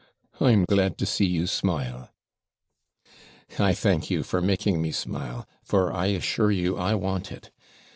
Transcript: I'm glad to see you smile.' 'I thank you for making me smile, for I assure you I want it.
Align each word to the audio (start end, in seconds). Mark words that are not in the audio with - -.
I'm 0.39 0.65
glad 0.65 0.97
to 0.97 1.05
see 1.05 1.27
you 1.27 1.45
smile.' 1.45 2.09
'I 3.59 3.75
thank 3.75 4.09
you 4.09 4.23
for 4.23 4.41
making 4.41 4.81
me 4.81 4.91
smile, 4.91 5.45
for 5.61 5.93
I 5.93 6.07
assure 6.07 6.49
you 6.49 6.75
I 6.75 6.95
want 6.95 7.31
it. 7.31 7.51